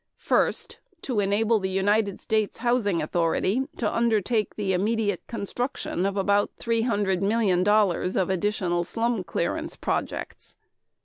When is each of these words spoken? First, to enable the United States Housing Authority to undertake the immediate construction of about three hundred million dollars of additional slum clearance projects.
First, 0.17 0.79
to 1.03 1.19
enable 1.19 1.59
the 1.59 1.69
United 1.69 2.21
States 2.21 2.57
Housing 2.57 3.03
Authority 3.03 3.67
to 3.77 3.95
undertake 3.95 4.55
the 4.55 4.73
immediate 4.73 5.21
construction 5.27 6.07
of 6.07 6.17
about 6.17 6.49
three 6.57 6.81
hundred 6.81 7.21
million 7.21 7.61
dollars 7.63 8.15
of 8.15 8.31
additional 8.31 8.83
slum 8.83 9.23
clearance 9.23 9.75
projects. 9.75 10.57